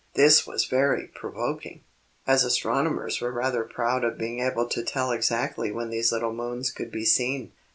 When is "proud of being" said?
3.63-4.39